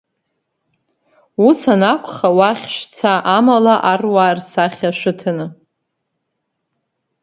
[1.47, 5.45] Ус анакәха, уахь шәца, амала аруаа рсахьа шәыҭаны…